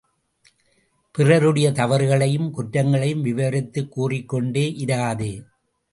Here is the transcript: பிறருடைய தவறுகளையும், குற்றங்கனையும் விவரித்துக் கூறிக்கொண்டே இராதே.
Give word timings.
பிறருடைய 1.11 1.71
தவறுகளையும், 1.71 2.51
குற்றங்கனையும் 2.57 3.21
விவரித்துக் 3.21 3.91
கூறிக்கொண்டே 3.91 4.73
இராதே. 4.75 5.43